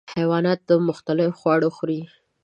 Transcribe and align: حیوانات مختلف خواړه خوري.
حیوانات 0.17 0.61
مختلف 0.89 1.31
خواړه 1.39 1.69
خوري. 1.75 2.01